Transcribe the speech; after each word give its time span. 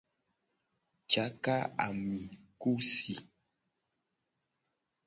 Caka 1.11 1.55
ami 1.85 2.21
ku 2.59 2.71
si. 2.93 3.13